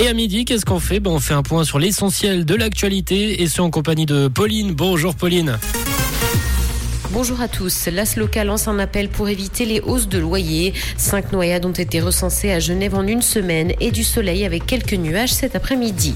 Et 0.00 0.06
à 0.06 0.14
midi, 0.14 0.44
qu'est-ce 0.44 0.64
qu'on 0.64 0.78
fait? 0.78 1.00
Ben, 1.00 1.10
On 1.10 1.18
fait 1.18 1.34
un 1.34 1.42
point 1.42 1.64
sur 1.64 1.80
l'essentiel 1.80 2.44
de 2.44 2.54
l'actualité 2.54 3.42
et 3.42 3.48
ce 3.48 3.60
en 3.60 3.70
compagnie 3.70 4.06
de 4.06 4.28
Pauline. 4.28 4.72
Bonjour 4.72 5.16
Pauline. 5.16 5.58
Bonjour 7.10 7.40
à 7.40 7.48
tous. 7.48 7.88
L'AS 7.88 8.16
local 8.16 8.46
lance 8.46 8.68
un 8.68 8.78
appel 8.78 9.08
pour 9.08 9.28
éviter 9.28 9.64
les 9.64 9.80
hausses 9.80 10.08
de 10.08 10.18
loyers. 10.18 10.72
Cinq 10.96 11.32
noyades 11.32 11.66
ont 11.66 11.72
été 11.72 12.00
recensées 12.00 12.52
à 12.52 12.60
Genève 12.60 12.94
en 12.94 13.06
une 13.06 13.22
semaine 13.22 13.72
et 13.80 13.90
du 13.90 14.04
soleil 14.04 14.44
avec 14.44 14.66
quelques 14.66 14.94
nuages 14.94 15.32
cet 15.32 15.56
après-midi. 15.56 16.14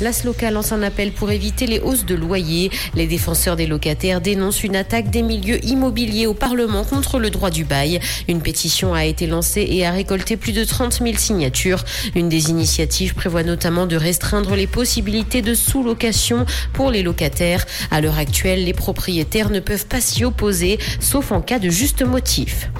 L'AS 0.00 0.24
local 0.24 0.54
lance 0.54 0.72
un 0.72 0.82
appel 0.82 1.12
pour 1.12 1.30
éviter 1.30 1.66
les 1.66 1.78
hausses 1.78 2.06
de 2.06 2.14
loyers. 2.14 2.70
Les 2.94 3.06
défenseurs 3.06 3.56
des 3.56 3.66
locataires 3.66 4.22
dénoncent 4.22 4.64
une 4.64 4.76
attaque 4.76 5.10
des 5.10 5.20
milieux 5.20 5.62
immobiliers 5.62 6.26
au 6.26 6.32
Parlement 6.32 6.84
contre 6.84 7.18
le 7.18 7.28
droit 7.28 7.50
du 7.50 7.64
bail. 7.64 8.00
Une 8.26 8.40
pétition 8.40 8.94
a 8.94 9.04
été 9.04 9.26
lancée 9.26 9.66
et 9.68 9.84
a 9.84 9.90
récolté 9.90 10.38
plus 10.38 10.52
de 10.52 10.64
30 10.64 11.00
000 11.02 11.16
signatures. 11.18 11.84
Une 12.14 12.30
des 12.30 12.48
initiatives 12.48 13.14
prévoit 13.14 13.42
notamment 13.42 13.86
de 13.86 13.96
restreindre 13.96 14.54
les 14.54 14.66
possibilités 14.66 15.42
de 15.42 15.52
sous-location 15.52 16.46
pour 16.72 16.90
les 16.90 17.02
locataires. 17.02 17.66
À 17.90 18.00
l'heure 18.00 18.18
actuelle, 18.18 18.64
les 18.64 18.72
propriétaires 18.72 19.50
ne 19.50 19.60
peuvent 19.60 19.86
pas 19.86 20.00
s'y 20.00 20.24
opposer, 20.24 20.78
sauf 21.00 21.30
en 21.30 21.42
cas 21.42 21.58
de 21.58 21.68
juste 21.68 22.02
motif. 22.02 22.70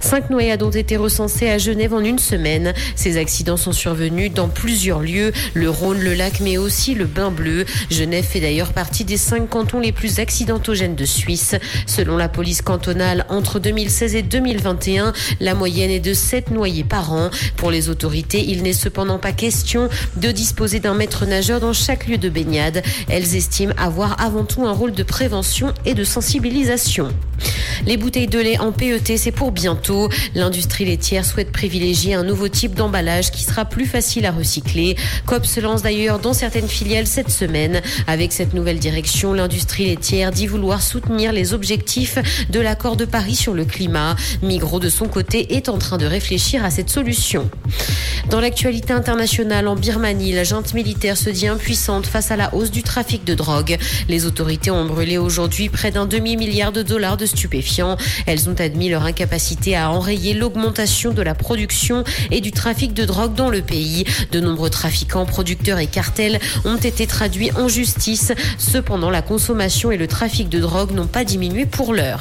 Cinq 0.00 0.30
noyades 0.30 0.62
ont 0.62 0.70
été 0.70 0.96
recensées 0.96 1.50
à 1.50 1.58
Genève 1.58 1.94
en 1.94 2.00
une 2.00 2.20
semaine. 2.20 2.74
Ces 2.94 3.16
accidents 3.16 3.56
sont 3.56 3.72
survenus 3.72 4.32
dans 4.32 4.48
plusieurs 4.48 5.00
lieux, 5.00 5.32
le 5.54 5.68
Rhône, 5.68 6.00
le 6.00 6.14
lac, 6.14 6.40
mais 6.40 6.58
aussi 6.60 6.94
le 6.94 7.06
Bain 7.06 7.30
Bleu. 7.30 7.64
Genève 7.90 8.24
fait 8.24 8.40
d'ailleurs 8.40 8.72
partie 8.72 9.04
des 9.04 9.16
cinq 9.16 9.48
cantons 9.48 9.80
les 9.80 9.92
plus 9.92 10.18
accidentogènes 10.18 10.94
de 10.94 11.04
Suisse. 11.04 11.54
Selon 11.86 12.16
la 12.16 12.28
police 12.28 12.62
cantonale, 12.62 13.26
entre 13.28 13.58
2016 13.58 14.14
et 14.14 14.22
2021, 14.22 15.12
la 15.40 15.54
moyenne 15.54 15.90
est 15.90 16.00
de 16.00 16.14
7 16.14 16.50
noyés 16.50 16.84
par 16.84 17.12
an. 17.12 17.30
Pour 17.56 17.70
les 17.70 17.88
autorités, 17.88 18.44
il 18.48 18.62
n'est 18.62 18.72
cependant 18.72 19.18
pas 19.18 19.32
question 19.32 19.88
de 20.16 20.30
disposer 20.30 20.80
d'un 20.80 20.94
maître 20.94 21.26
nageur 21.26 21.60
dans 21.60 21.72
chaque 21.72 22.06
lieu 22.06 22.18
de 22.18 22.28
baignade. 22.28 22.82
Elles 23.08 23.34
estiment 23.34 23.74
avoir 23.76 24.20
avant 24.20 24.44
tout 24.44 24.66
un 24.66 24.72
rôle 24.72 24.92
de 24.92 25.02
prévention 25.02 25.72
et 25.84 25.94
de 25.94 26.04
sensibilisation. 26.04 27.08
Les 27.86 27.96
bouteilles 27.96 28.26
de 28.26 28.38
lait 28.38 28.58
en 28.58 28.72
PET, 28.72 29.16
c'est 29.16 29.32
pour 29.32 29.52
bientôt. 29.52 30.08
L'industrie 30.34 30.84
laitière 30.84 31.24
souhaite 31.24 31.50
privilégier 31.50 32.14
un 32.14 32.22
nouveau 32.22 32.48
type 32.48 32.74
d'emballage 32.74 33.30
qui 33.30 33.42
sera 33.42 33.64
plus 33.64 33.86
facile 33.86 34.26
à 34.26 34.32
recycler. 34.32 34.96
COP 35.26 35.46
se 35.46 35.60
lance 35.60 35.82
d'ailleurs 35.82 36.18
dans 36.18 36.34
certaines 36.34 36.68
filiales 36.68 37.06
cette 37.06 37.30
semaine. 37.30 37.80
Avec 38.06 38.32
cette 38.32 38.52
nouvelle 38.52 38.78
direction, 38.78 39.32
l'industrie 39.32 39.86
laitière 39.86 40.30
dit 40.30 40.46
vouloir 40.46 40.82
soutenir 40.82 41.32
les 41.32 41.54
objectifs 41.54 42.18
de 42.50 42.60
l'accord 42.60 42.96
de 42.96 43.06
Paris 43.06 43.34
sur 43.34 43.54
le 43.54 43.64
climat. 43.64 44.14
Migros, 44.42 44.80
de 44.80 44.90
son 44.90 45.08
côté, 45.08 45.54
est 45.54 45.68
en 45.68 45.78
train 45.78 45.96
de 45.96 46.06
réfléchir 46.06 46.64
à 46.64 46.70
cette 46.70 46.90
solution. 46.90 47.50
Dans 48.28 48.40
l'actualité 48.40 48.92
internationale, 48.92 49.66
en 49.66 49.74
Birmanie, 49.74 50.32
la 50.32 50.44
junte 50.44 50.74
militaire 50.74 51.16
se 51.16 51.30
dit 51.30 51.48
impuissante 51.48 52.06
face 52.06 52.30
à 52.30 52.36
la 52.36 52.54
hausse 52.54 52.70
du 52.70 52.82
trafic 52.82 53.24
de 53.24 53.34
drogue. 53.34 53.78
Les 54.08 54.26
autorités 54.26 54.70
ont 54.70 54.84
brûlé 54.84 55.16
aujourd'hui 55.16 55.68
près 55.68 55.90
d'un 55.90 56.06
demi-milliard 56.06 56.72
de 56.72 56.82
dollars 56.82 57.16
de 57.16 57.26
stupéfiants. 57.26 57.69
Elles 58.26 58.48
ont 58.48 58.54
admis 58.58 58.88
leur 58.88 59.04
incapacité 59.04 59.76
à 59.76 59.90
enrayer 59.90 60.34
l'augmentation 60.34 61.12
de 61.12 61.22
la 61.22 61.34
production 61.34 62.04
et 62.30 62.40
du 62.40 62.50
trafic 62.50 62.94
de 62.94 63.04
drogue 63.04 63.34
dans 63.34 63.50
le 63.50 63.62
pays. 63.62 64.04
De 64.32 64.40
nombreux 64.40 64.70
trafiquants, 64.70 65.26
producteurs 65.26 65.78
et 65.78 65.86
cartels 65.86 66.38
ont 66.64 66.76
été 66.76 67.06
traduits 67.06 67.52
en 67.52 67.68
justice. 67.68 68.32
Cependant, 68.58 69.10
la 69.10 69.22
consommation 69.22 69.90
et 69.90 69.96
le 69.96 70.06
trafic 70.06 70.48
de 70.48 70.58
drogue 70.58 70.92
n'ont 70.92 71.06
pas 71.06 71.24
diminué 71.24 71.66
pour 71.66 71.94
l'heure. 71.94 72.20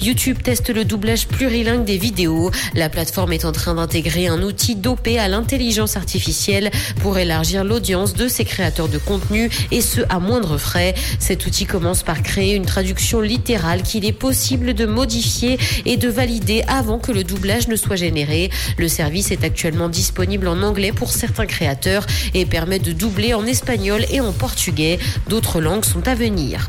YouTube 0.00 0.42
teste 0.42 0.70
le 0.70 0.84
doublage 0.84 1.26
plurilingue 1.26 1.84
des 1.84 1.96
vidéos. 1.96 2.50
La 2.74 2.88
plateforme 2.88 3.32
est 3.32 3.44
en 3.44 3.52
train 3.52 3.74
d'intégrer 3.74 4.26
un 4.26 4.42
outil 4.42 4.76
dopé 4.76 5.18
à 5.18 5.28
l'intelligence 5.28 5.96
artificielle 5.96 6.70
pour 7.00 7.18
élargir 7.18 7.64
l'audience 7.64 8.14
de 8.14 8.28
ses 8.28 8.44
créateurs 8.44 8.88
de 8.88 8.98
contenu 8.98 9.50
et 9.70 9.80
ce 9.80 10.00
à 10.08 10.18
moindre 10.18 10.58
frais. 10.58 10.94
Cet 11.18 11.46
outil 11.46 11.66
commence 11.66 12.02
par 12.02 12.22
créer 12.22 12.54
une 12.54 12.66
traduction 12.66 13.20
littérale 13.20 13.82
qu'il 13.82 14.04
est 14.04 14.12
possible 14.12 14.74
de 14.74 14.86
modifier 14.86 15.58
et 15.84 15.96
de 15.96 16.08
valider 16.08 16.62
avant 16.68 16.98
que 16.98 17.12
le 17.12 17.24
doublage 17.24 17.68
ne 17.68 17.76
soit 17.76 17.96
généré. 17.96 18.50
Le 18.78 18.88
service 18.88 19.30
est 19.30 19.44
actuellement 19.44 19.88
disponible 19.88 20.48
en 20.48 20.62
anglais 20.62 20.92
pour 20.92 21.10
certains 21.10 21.46
créateurs 21.46 22.06
et 22.34 22.46
permet 22.46 22.78
de 22.78 22.92
doubler 22.92 23.34
en 23.34 23.46
espagnol 23.46 24.04
et 24.10 24.20
en 24.20 24.32
portugais. 24.32 24.98
D'autres 25.28 25.60
langues 25.60 25.84
sont 25.84 26.06
à 26.06 26.14
venir. 26.14 26.68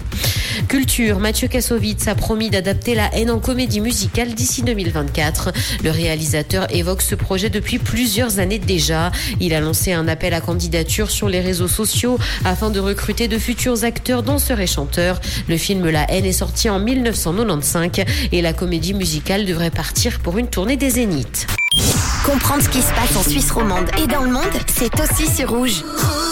Culture, 0.68 1.20
Mathieu 1.20 1.48
Kassovitz 1.48 2.08
a 2.08 2.16
promis 2.16 2.50
d'adapter 2.50 2.96
la 2.96 3.14
haine 3.16 3.32
en 3.32 3.40
comédie 3.40 3.80
musicale 3.80 4.34
d'ici 4.34 4.64
2024. 4.64 5.54
Le 5.84 5.92
réalisateur 5.92 6.68
évoque 6.74 7.02
ce 7.02 7.16
projet 7.16 7.50
depuis 7.50 7.80
plusieurs 7.80 8.40
années 8.40 8.60
déjà. 8.60 9.12
Il 9.40 9.54
a 9.54 9.60
lancé 9.60 9.94
un 9.94 10.08
appel 10.08 10.34
à 10.34 10.42
candidature 10.42 11.12
sur 11.12 11.30
les 11.30 11.40
réseaux 11.40 11.68
sociaux 11.68 12.18
afin 12.44 12.70
de 12.70 12.80
recruter 12.80 13.28
de 13.28 13.38
futurs 13.38 13.84
acteurs, 13.84 14.24
danseurs 14.24 14.60
et 14.60 14.68
chanteurs. 14.68 15.22
Le 15.48 15.58
film 15.58 15.88
La 15.90 16.10
haine 16.12 16.26
est 16.26 16.34
sorti 16.34 16.70
en 16.70 16.80
1995 16.80 18.06
et 18.32 18.42
la 18.42 18.54
comédie 18.54 18.94
musicale 18.94 19.46
devrait 19.46 19.72
partir 19.72 20.20
pour 20.20 20.38
une 20.38 20.48
tournée 20.48 20.78
des 20.78 20.92
Zéniths. 20.92 21.48
Comprendre 22.26 22.64
ce 22.64 22.70
qui 22.70 22.82
se 22.82 22.94
passe 22.94 23.16
en 23.16 23.24
Suisse 23.24 23.52
romande 23.52 23.90
et 24.04 24.08
dans 24.08 24.24
le 24.24 24.32
monde, 24.32 24.44
c'est 24.68 24.92
aussi 25.00 25.34
sur 25.34 25.50
Rouge. 25.50 25.84
Rouge 25.84 26.27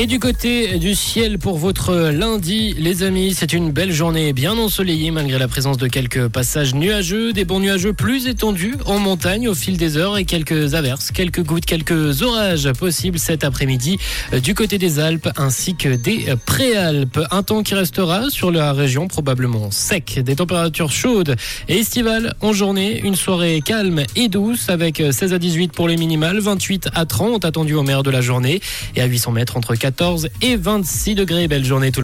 et 0.00 0.06
du 0.06 0.20
côté 0.20 0.78
du 0.78 0.94
ciel 0.94 1.40
pour 1.40 1.58
votre 1.58 2.10
lundi, 2.10 2.72
les 2.78 3.02
amis, 3.02 3.34
c'est 3.34 3.52
une 3.52 3.72
belle 3.72 3.90
journée 3.90 4.32
bien 4.32 4.56
ensoleillée 4.56 5.10
malgré 5.10 5.40
la 5.40 5.48
présence 5.48 5.76
de 5.76 5.88
quelques 5.88 6.28
passages 6.28 6.72
nuageux, 6.72 7.32
des 7.32 7.44
bons 7.44 7.58
nuageux 7.58 7.92
plus 7.92 8.28
étendus 8.28 8.76
en 8.86 9.00
montagne 9.00 9.48
au 9.48 9.56
fil 9.56 9.76
des 9.76 9.96
heures 9.96 10.16
et 10.16 10.24
quelques 10.24 10.74
averses, 10.74 11.10
quelques 11.10 11.42
gouttes, 11.42 11.66
quelques 11.66 12.22
orages 12.22 12.72
possibles 12.74 13.18
cet 13.18 13.42
après-midi 13.42 13.98
du 14.40 14.54
côté 14.54 14.78
des 14.78 15.00
Alpes 15.00 15.30
ainsi 15.36 15.74
que 15.74 15.88
des 15.88 16.26
préalpes. 16.46 17.18
Un 17.32 17.42
temps 17.42 17.64
qui 17.64 17.74
restera 17.74 18.30
sur 18.30 18.52
la 18.52 18.72
région 18.72 19.08
probablement 19.08 19.72
sec, 19.72 20.20
des 20.22 20.36
températures 20.36 20.92
chaudes 20.92 21.34
et 21.68 21.78
estivales 21.78 22.36
en 22.40 22.52
journée, 22.52 23.00
une 23.00 23.16
soirée 23.16 23.60
calme 23.64 24.04
et 24.14 24.28
douce 24.28 24.68
avec 24.68 25.02
16 25.10 25.32
à 25.32 25.40
18 25.40 25.72
pour 25.72 25.88
les 25.88 25.96
minimales, 25.96 26.38
28 26.38 26.90
à 26.94 27.04
30 27.04 27.44
attendus 27.44 27.74
au 27.74 27.82
maire 27.82 28.04
de 28.04 28.12
la 28.12 28.20
journée 28.20 28.60
et 28.94 29.02
à 29.02 29.06
800 29.06 29.32
mètres 29.32 29.56
entre 29.56 29.74
4 29.74 29.87
14 29.88 30.28
et 30.42 30.56
26 30.56 31.14
degrés. 31.14 31.48
Belle 31.48 31.64
journée 31.64 31.90
tout 31.90 31.96